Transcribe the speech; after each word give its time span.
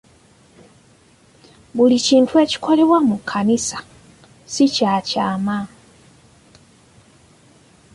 Buli 1.75 1.97
kintu 2.07 2.33
ekikolebwa 2.43 2.97
mu 3.07 3.15
kkanisa 3.21 3.79
si 4.53 4.65
kya 4.75 4.93
kyama. 5.09 5.59